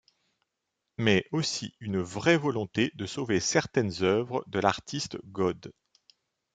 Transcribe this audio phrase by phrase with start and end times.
[0.97, 5.71] Mais aussi une vraie volonté de sauver certaines œuvres de l’artiste God.